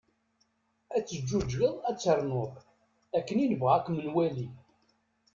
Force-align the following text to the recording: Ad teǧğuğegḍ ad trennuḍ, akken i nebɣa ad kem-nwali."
Ad 0.95 1.03
teǧğuğegḍ 1.07 1.61
ad 1.89 1.97
trennuḍ, 1.99 2.53
akken 3.17 3.41
i 3.43 3.45
nebɣa 3.47 3.71
ad 3.77 3.83
kem-nwali." 3.85 4.47